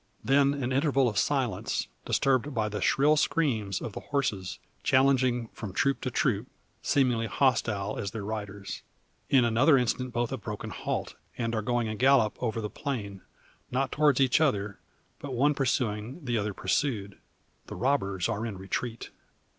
Then 0.23 0.55
an 0.55 0.71
interval 0.71 1.07
of 1.07 1.19
silence, 1.19 1.87
disturbed 2.05 2.55
by 2.55 2.69
the 2.69 2.81
shrill 2.81 3.15
screams 3.17 3.79
of 3.79 3.93
the 3.93 3.99
horses, 3.99 4.57
challenging 4.81 5.49
from 5.53 5.73
troop 5.73 6.01
to 6.01 6.09
troop, 6.09 6.47
seemingly 6.81 7.27
hostile 7.27 7.99
as 7.99 8.09
their 8.09 8.25
riders. 8.25 8.81
In 9.29 9.45
another 9.45 9.77
instant 9.77 10.11
both 10.11 10.31
have 10.31 10.41
broken 10.41 10.71
halt, 10.71 11.13
and 11.37 11.53
are 11.53 11.61
going 11.61 11.85
in 11.85 11.97
gallop 11.97 12.35
over 12.41 12.61
the 12.61 12.67
plain; 12.67 13.21
not 13.69 13.91
towards 13.91 14.19
each 14.19 14.41
other, 14.41 14.79
but 15.19 15.35
one 15.35 15.53
pursuing, 15.53 16.25
the 16.25 16.35
other 16.35 16.55
pursued. 16.55 17.19
The 17.67 17.75
robbers 17.75 18.27
are 18.27 18.43
in 18.43 18.57
retreat! 18.57 19.11